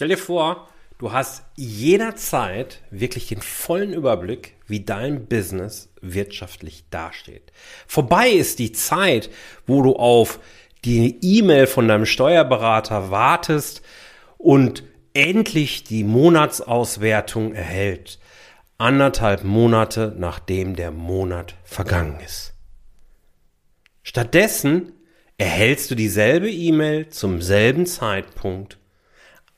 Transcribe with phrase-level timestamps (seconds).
[0.00, 0.66] Stell dir vor,
[0.96, 7.52] du hast jederzeit wirklich den vollen Überblick, wie dein Business wirtschaftlich dasteht.
[7.86, 9.28] Vorbei ist die Zeit,
[9.66, 10.40] wo du auf
[10.86, 13.82] die E-Mail von deinem Steuerberater wartest
[14.38, 18.20] und endlich die Monatsauswertung erhält.
[18.78, 22.54] Anderthalb Monate nachdem der Monat vergangen ist.
[24.02, 24.92] Stattdessen
[25.36, 28.79] erhältst du dieselbe E-Mail zum selben Zeitpunkt,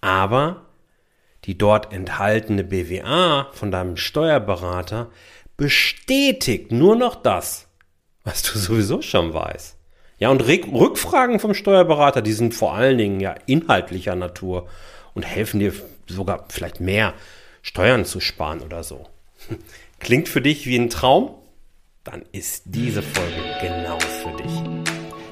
[0.02, 0.66] aber
[1.44, 5.10] die dort enthaltene BWA von deinem Steuerberater
[5.56, 7.68] bestätigt nur noch das,
[8.24, 9.78] was du sowieso schon weißt.
[10.18, 14.68] Ja, und Rückfragen vom Steuerberater, die sind vor allen Dingen ja inhaltlicher Natur
[15.14, 15.72] und helfen dir
[16.06, 17.14] sogar vielleicht mehr
[17.62, 19.08] Steuern zu sparen oder so.
[19.98, 21.34] Klingt für dich wie ein Traum?
[22.04, 25.01] Dann ist diese Folge genau für dich.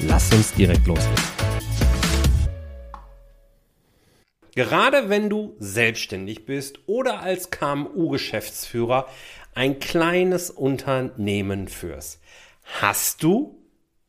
[0.00, 1.14] Lass uns direkt loslegen.
[4.54, 9.08] Gerade wenn du selbstständig bist oder als KMU-Geschäftsführer
[9.54, 12.20] ein kleines Unternehmen führst,
[12.80, 13.58] hast du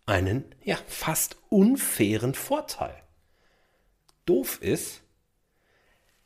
[0.06, 2.96] einen ja fast unfairen Vorteil.
[4.26, 5.04] Doof ist,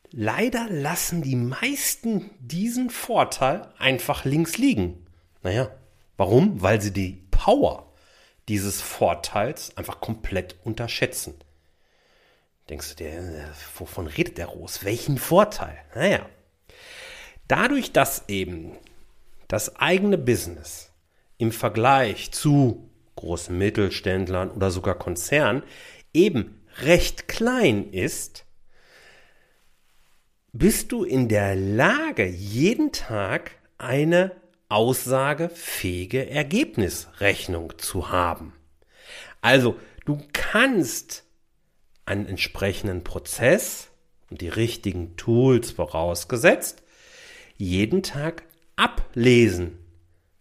[0.10, 5.06] leider lassen die meisten diesen Vorteil einfach links liegen.
[5.44, 5.70] Naja,
[6.18, 6.64] warum?
[6.64, 7.91] Weil sie die Power
[8.48, 11.36] dieses Vorteils einfach komplett unterschätzen.
[12.70, 13.44] Denkst du dir, äh,
[13.78, 14.84] wovon redet der Ros?
[14.84, 15.78] Welchen Vorteil?
[15.96, 16.26] Naja,
[17.48, 18.78] dadurch, dass eben
[19.48, 20.92] das eigene Business
[21.38, 25.64] im Vergleich zu großen Mittelständlern oder sogar Konzernen
[26.14, 28.46] eben recht klein ist,
[30.54, 34.32] bist du in der Lage, jeden Tag eine
[34.72, 38.54] aussagefähige Ergebnisrechnung zu haben.
[39.42, 41.26] Also, du kannst
[42.06, 43.90] einen entsprechenden Prozess
[44.30, 46.84] und die richtigen Tools vorausgesetzt,
[47.58, 48.44] jeden Tag
[48.76, 49.78] ablesen,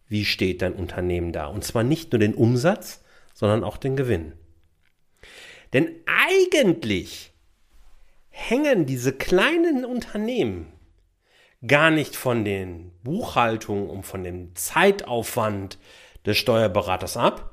[0.09, 1.47] wie steht dein Unternehmen da.
[1.47, 3.03] Und zwar nicht nur den Umsatz,
[3.35, 4.33] sondern auch den Gewinn.
[5.73, 7.33] Denn eigentlich
[8.29, 10.73] hängen diese kleinen Unternehmen
[11.67, 15.79] gar nicht von den Buchhaltungen und von dem Zeitaufwand
[16.25, 17.53] des Steuerberaters ab,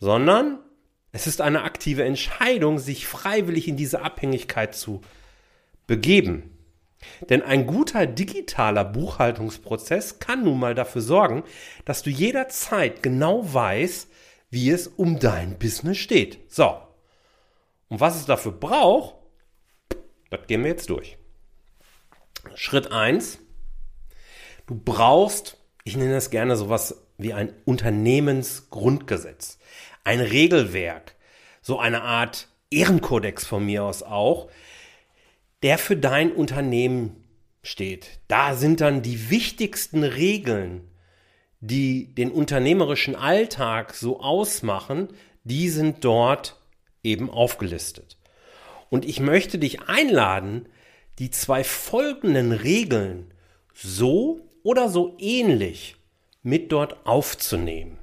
[0.00, 0.58] sondern
[1.12, 5.00] es ist eine aktive Entscheidung, sich freiwillig in diese Abhängigkeit zu
[5.86, 6.54] begeben.
[7.30, 11.44] Denn ein guter digitaler Buchhaltungsprozess kann nun mal dafür sorgen,
[11.84, 14.10] dass du jederzeit genau weißt,
[14.50, 16.40] wie es um dein Business steht.
[16.48, 16.76] So.
[17.88, 19.14] Und was es dafür braucht,
[20.30, 21.16] das gehen wir jetzt durch.
[22.54, 23.38] Schritt eins:
[24.66, 29.58] Du brauchst, ich nenne das gerne sowas wie ein Unternehmensgrundgesetz
[30.08, 31.14] ein Regelwerk,
[31.60, 34.48] so eine Art Ehrenkodex von mir aus auch,
[35.62, 37.24] der für dein Unternehmen
[37.62, 38.20] steht.
[38.26, 40.90] Da sind dann die wichtigsten Regeln,
[41.60, 45.08] die den unternehmerischen Alltag so ausmachen,
[45.44, 46.58] die sind dort
[47.02, 48.16] eben aufgelistet.
[48.88, 50.70] Und ich möchte dich einladen,
[51.18, 53.32] die zwei folgenden Regeln
[53.74, 55.96] so oder so ähnlich
[56.42, 57.98] mit dort aufzunehmen.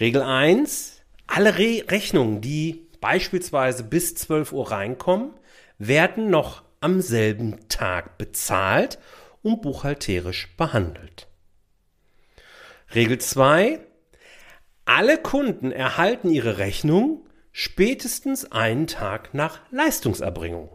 [0.00, 1.02] Regel 1.
[1.26, 5.30] Alle Re Rechnungen, die beispielsweise bis 12 Uhr reinkommen,
[5.78, 8.98] werden noch am selben Tag bezahlt
[9.42, 11.28] und buchhalterisch behandelt.
[12.94, 13.80] Regel 2.
[14.84, 20.68] Alle Kunden erhalten ihre Rechnung spätestens einen Tag nach Leistungserbringung.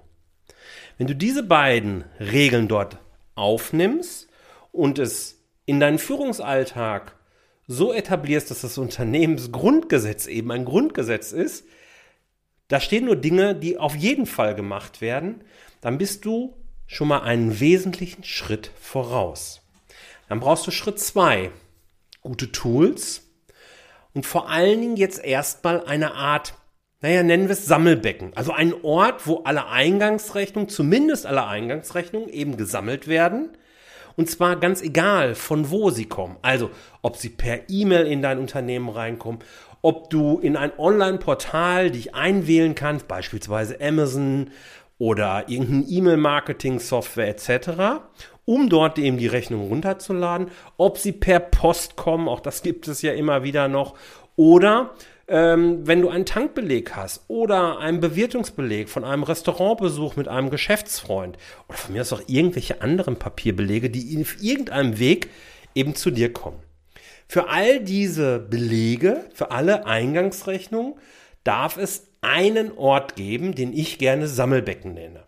[0.99, 2.97] Wenn du diese beiden Regeln dort
[3.33, 4.27] aufnimmst
[4.73, 7.15] und es in deinen Führungsalltag
[7.67, 11.63] so etablierst, dass das Unternehmensgrundgesetz eben ein Grundgesetz ist,
[12.67, 15.45] da stehen nur Dinge, die auf jeden Fall gemacht werden,
[15.79, 19.61] dann bist du schon mal einen wesentlichen Schritt voraus.
[20.27, 21.49] Dann brauchst du Schritt zwei,
[22.19, 23.21] gute Tools
[24.13, 26.55] und vor allen Dingen jetzt erstmal eine Art,
[27.01, 28.31] naja, nennen wir es Sammelbecken.
[28.35, 33.51] Also ein Ort, wo alle Eingangsrechnungen, zumindest alle Eingangsrechnungen eben gesammelt werden
[34.19, 36.35] und zwar ganz egal, von wo sie kommen.
[36.41, 39.39] Also, ob sie per E-Mail in dein Unternehmen reinkommen,
[39.81, 44.49] ob du in ein Online-Portal dich einwählen kannst, beispielsweise Amazon
[44.97, 48.01] oder irgendeine E-Mail-Marketing-Software etc.,
[48.43, 53.01] um dort eben die Rechnung runterzuladen, ob sie per Post kommen, auch das gibt es
[53.01, 53.95] ja immer wieder noch,
[54.35, 54.95] oder
[55.29, 61.37] ähm, wenn du einen Tankbeleg hast oder einen Bewirtungsbeleg von einem Restaurantbesuch mit einem Geschäftsfreund
[61.67, 65.29] oder von mir aus auch irgendwelche anderen Papierbelege, die auf irgendeinem Weg
[65.75, 66.59] eben zu dir kommen.
[67.27, 70.95] Für all diese Belege, für alle Eingangsrechnungen
[71.43, 75.23] darf es einen Ort geben, den ich gerne Sammelbecken nenne.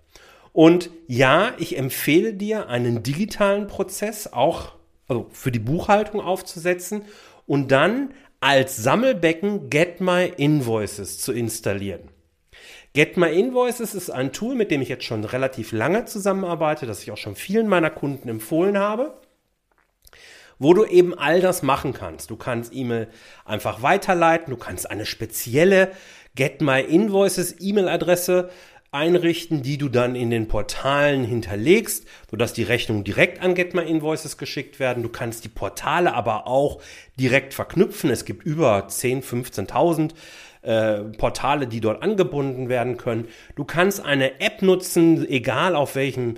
[0.51, 4.74] Und ja, ich empfehle dir, einen digitalen Prozess auch
[5.07, 7.03] also für die Buchhaltung aufzusetzen
[7.45, 12.09] und dann als Sammelbecken Get My Invoices zu installieren.
[12.93, 17.03] Get My Invoices ist ein Tool, mit dem ich jetzt schon relativ lange zusammenarbeite, das
[17.03, 19.13] ich auch schon vielen meiner Kunden empfohlen habe,
[20.57, 22.31] wo du eben all das machen kannst.
[22.31, 23.09] Du kannst E-Mail
[23.45, 25.91] einfach weiterleiten, du kannst eine spezielle
[26.33, 28.49] Get My Invoices E-Mail-Adresse
[28.91, 33.83] einrichten, die du dann in den Portalen hinterlegst, sodass die Rechnungen direkt an Get My
[33.83, 35.01] Invoices geschickt werden.
[35.01, 36.81] Du kannst die Portale aber auch
[37.17, 38.09] direkt verknüpfen.
[38.09, 40.11] Es gibt über 10, 15.000
[40.63, 43.29] äh, Portale, die dort angebunden werden können.
[43.55, 46.35] Du kannst eine App nutzen, egal auf welchem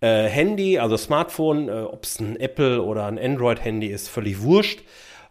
[0.00, 4.84] äh, Handy, also Smartphone, äh, ob es ein Apple oder ein Android-Handy ist, völlig wurscht.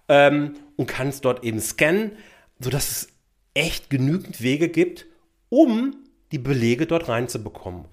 [0.10, 2.18] Ähm, und kannst dort eben scannen,
[2.60, 3.08] sodass es
[3.54, 5.06] echt genügend Wege gibt,
[5.48, 5.96] um
[6.36, 7.86] die Belege dort reinzubekommen.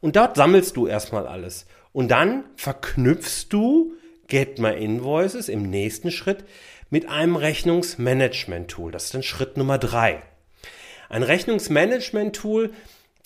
[0.00, 1.66] Und dort sammelst du erstmal alles.
[1.92, 3.92] Und dann verknüpfst du
[4.26, 6.44] Get My Invoices im nächsten Schritt
[6.88, 8.90] mit einem Rechnungsmanagement-Tool.
[8.90, 10.22] Das ist dann Schritt Nummer drei.
[11.10, 12.70] Ein Rechnungsmanagement-Tool,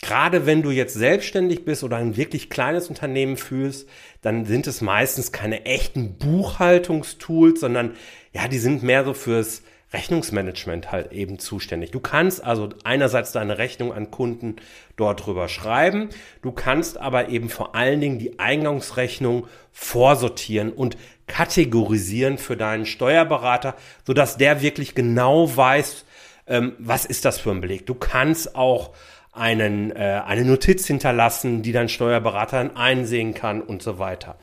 [0.03, 3.89] gerade wenn du jetzt selbstständig bist oder ein wirklich kleines Unternehmen fühlst,
[4.23, 7.95] dann sind es meistens keine echten Buchhaltungstools, sondern
[8.33, 9.63] ja, die sind mehr so fürs
[9.95, 11.93] Rechnungsmanagement halt eben zuständig.
[11.93, 14.57] Du kannst also einerseits deine Rechnung an Kunden
[14.97, 16.11] dort drüber schreiben,
[16.43, 20.97] du kannst aber eben vor allen Dingen die Eingangsrechnung vorsortieren und
[21.27, 23.75] kategorisieren für deinen Steuerberater,
[24.07, 26.05] sodass der wirklich genau weiß,
[26.47, 27.87] ähm, was ist das für ein Beleg.
[27.87, 28.91] Du kannst auch
[29.33, 34.37] einen, äh, eine Notiz hinterlassen, die dein Steuerberater dann einsehen kann und so weiter.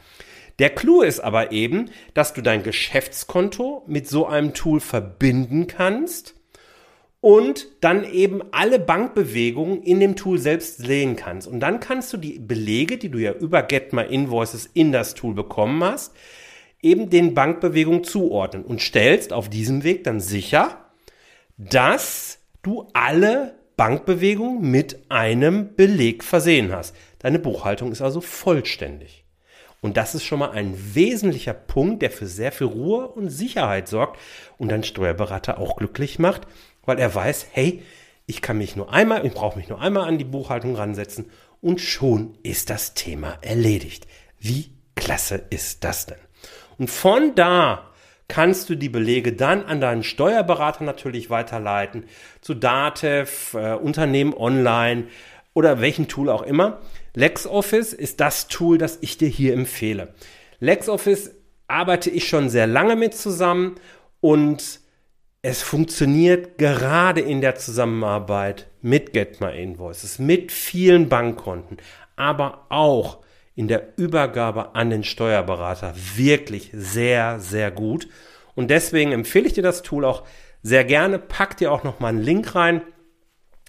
[0.61, 6.35] Der Clou ist aber eben, dass du dein Geschäftskonto mit so einem Tool verbinden kannst
[7.19, 11.47] und dann eben alle Bankbewegungen in dem Tool selbst sehen kannst.
[11.47, 15.15] Und dann kannst du die Belege, die du ja über Get My Invoices in das
[15.15, 16.13] Tool bekommen hast,
[16.79, 20.77] eben den Bankbewegungen zuordnen und stellst auf diesem Weg dann sicher,
[21.57, 26.95] dass du alle Bankbewegungen mit einem Beleg versehen hast.
[27.17, 29.20] Deine Buchhaltung ist also vollständig.
[29.81, 33.87] Und das ist schon mal ein wesentlicher Punkt, der für sehr viel Ruhe und Sicherheit
[33.87, 34.19] sorgt
[34.59, 36.43] und deinen Steuerberater auch glücklich macht,
[36.85, 37.81] weil er weiß, hey,
[38.27, 41.31] ich kann mich nur einmal, ich brauche mich nur einmal an die Buchhaltung ransetzen
[41.61, 44.05] und schon ist das Thema erledigt.
[44.39, 46.19] Wie klasse ist das denn?
[46.77, 47.91] Und von da
[48.27, 52.05] kannst du die Belege dann an deinen Steuerberater natürlich weiterleiten,
[52.39, 55.07] zu Datev, äh, Unternehmen online
[55.53, 56.81] oder welchen Tool auch immer.
[57.13, 60.13] LexOffice ist das Tool, das ich dir hier empfehle.
[60.59, 61.31] LexOffice
[61.67, 63.75] arbeite ich schon sehr lange mit zusammen
[64.19, 64.79] und
[65.41, 71.77] es funktioniert gerade in der Zusammenarbeit mit Get My Invoices, mit vielen Bankkonten,
[72.15, 73.19] aber auch
[73.55, 78.07] in der Übergabe an den Steuerberater wirklich sehr, sehr gut.
[78.55, 80.23] Und deswegen empfehle ich dir das Tool auch
[80.61, 81.19] sehr gerne.
[81.19, 82.81] Pack dir auch noch mal einen Link rein.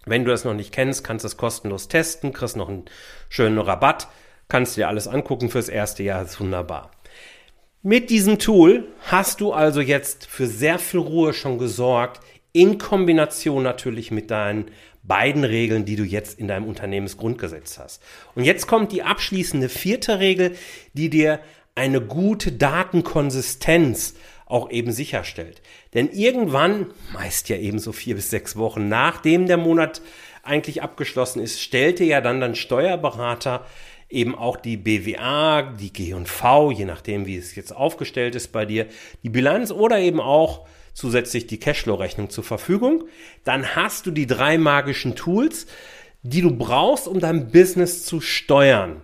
[0.04, 2.84] Wenn du das noch nicht kennst, kannst du es kostenlos testen, kriegst noch einen
[3.28, 4.08] schönen Rabatt,
[4.48, 6.90] kannst dir alles angucken fürs erste Jahr, ist wunderbar.
[7.82, 12.20] Mit diesem Tool hast du also jetzt für sehr viel Ruhe schon gesorgt,
[12.52, 14.66] in Kombination natürlich mit deinen
[15.02, 18.02] beiden Regeln, die du jetzt in deinem Unternehmensgrundgesetz hast.
[18.34, 20.54] Und jetzt kommt die abschließende vierte Regel,
[20.92, 21.40] die dir
[21.74, 24.14] eine gute Datenkonsistenz
[24.52, 25.62] auch eben sicherstellt.
[25.94, 30.02] Denn irgendwann, meist ja eben so vier bis sechs Wochen nachdem der Monat
[30.42, 33.64] eigentlich abgeschlossen ist, stellte ja dann dein Steuerberater
[34.10, 38.86] eben auch die BWA, die G&V, je nachdem, wie es jetzt aufgestellt ist bei dir,
[39.22, 43.04] die Bilanz oder eben auch zusätzlich die Cashflow-Rechnung zur Verfügung.
[43.44, 45.66] Dann hast du die drei magischen Tools,
[46.22, 49.00] die du brauchst, um dein Business zu steuern.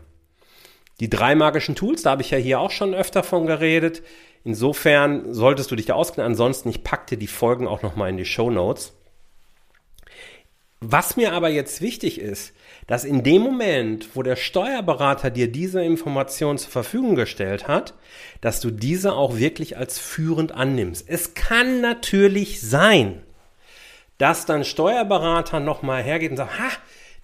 [1.00, 4.02] Die drei magischen Tools, da habe ich ja hier auch schon öfter von geredet.
[4.44, 6.30] Insofern solltest du dich da auskennen.
[6.30, 8.94] Ansonsten, ich packe dir die Folgen auch nochmal in die Show Notes.
[10.80, 12.54] Was mir aber jetzt wichtig ist,
[12.86, 17.94] dass in dem Moment, wo der Steuerberater dir diese Information zur Verfügung gestellt hat,
[18.40, 21.08] dass du diese auch wirklich als führend annimmst.
[21.08, 23.22] Es kann natürlich sein,
[24.18, 26.70] dass dein Steuerberater nochmal hergeht und sagt, ha,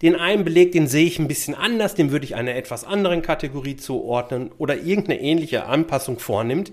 [0.02, 3.22] den einen Beleg, den sehe ich ein bisschen anders, dem würde ich einer etwas anderen
[3.22, 6.72] Kategorie zuordnen oder irgendeine ähnliche Anpassung vornimmt.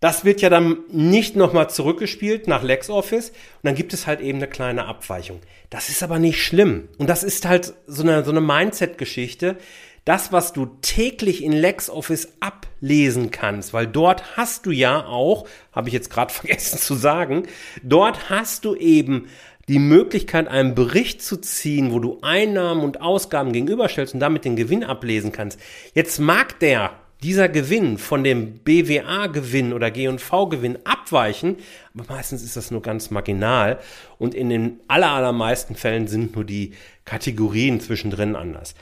[0.00, 4.38] Das wird ja dann nicht nochmal zurückgespielt nach LexOffice und dann gibt es halt eben
[4.38, 5.40] eine kleine Abweichung.
[5.68, 6.88] Das ist aber nicht schlimm.
[6.96, 9.58] Und das ist halt so eine, so eine Mindset-Geschichte.
[10.06, 15.88] Das, was du täglich in LexOffice ablesen kannst, weil dort hast du ja auch, habe
[15.88, 17.42] ich jetzt gerade vergessen zu sagen,
[17.82, 19.28] dort hast du eben
[19.70, 24.56] die Möglichkeit, einen Bericht zu ziehen, wo du Einnahmen und Ausgaben gegenüberstellst und damit den
[24.56, 25.60] Gewinn ablesen kannst.
[25.94, 26.90] Jetzt mag der
[27.22, 31.58] dieser Gewinn von dem BWA-Gewinn oder G&V-Gewinn abweichen,
[31.94, 33.78] aber meistens ist das nur ganz marginal
[34.18, 36.72] und in den allermeisten Fällen sind nur die
[37.04, 38.74] Kategorien zwischendrin anders.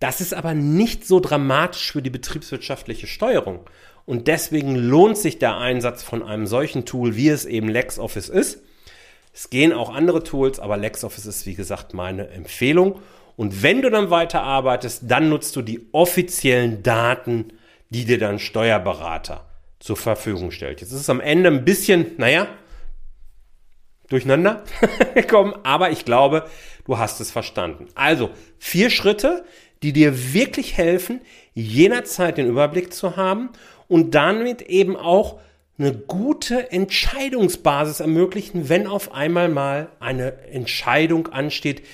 [0.00, 3.60] Das ist aber nicht so dramatisch für die betriebswirtschaftliche Steuerung
[4.06, 8.64] und deswegen lohnt sich der Einsatz von einem solchen Tool, wie es eben LexOffice ist.
[9.32, 13.00] Es gehen auch andere Tools, aber LexOffice ist wie gesagt meine Empfehlung
[13.40, 17.54] und wenn du dann weiterarbeitest, dann nutzt du die offiziellen Daten,
[17.88, 19.46] die dir dein Steuerberater
[19.78, 20.82] zur Verfügung stellt.
[20.82, 22.48] Jetzt ist es am Ende ein bisschen, naja,
[24.10, 24.62] durcheinander
[25.14, 26.44] gekommen, aber ich glaube,
[26.84, 27.86] du hast es verstanden.
[27.94, 29.44] Also vier Schritte,
[29.82, 31.22] die dir wirklich helfen,
[31.54, 33.48] jederzeit den Überblick zu haben
[33.88, 35.40] und damit eben auch
[35.80, 41.86] eine gute Entscheidungsbasis ermöglichen, wenn auf einmal mal eine Entscheidung ansteht,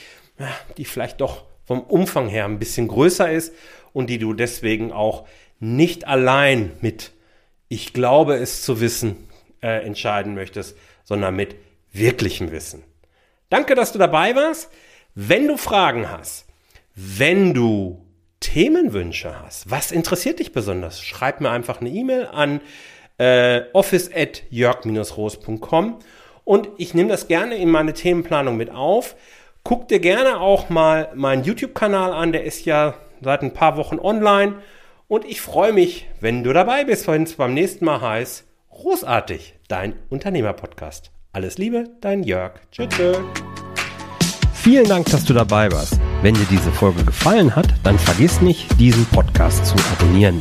[0.76, 3.54] die vielleicht doch vom Umfang her ein bisschen größer ist
[3.92, 5.26] und die du deswegen auch
[5.60, 7.12] nicht allein mit
[7.68, 9.28] ich glaube es zu wissen
[9.62, 11.56] äh, entscheiden möchtest, sondern mit
[11.92, 12.84] wirklichem Wissen.
[13.48, 14.70] Danke, dass du dabei warst.
[15.14, 16.46] Wenn du Fragen hast,
[16.94, 18.04] wenn du
[18.40, 22.60] Themenwünsche hast, was interessiert dich besonders, schreib mir einfach eine E-Mail an
[23.18, 25.98] äh, office at jörg-roos.com
[26.44, 29.16] und ich nehme das gerne in meine Themenplanung mit auf.
[29.64, 33.98] Guck dir gerne auch mal meinen YouTube-Kanal an, der ist ja seit ein paar Wochen
[33.98, 34.54] online.
[35.08, 39.54] Und ich freue mich, wenn du dabei bist, wenn es beim nächsten Mal heißt, großartig,
[39.68, 41.10] dein Unternehmer-Podcast.
[41.32, 42.52] Alles Liebe, dein Jörg.
[42.70, 42.88] Tschüss.
[44.54, 45.98] Vielen Dank, dass du dabei warst.
[46.22, 50.40] Wenn dir diese Folge gefallen hat, dann vergiss nicht, diesen Podcast zu abonnieren.